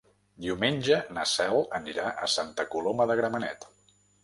[0.45, 3.71] Diumenge na Cel anirà a Santa Coloma de Gramenet.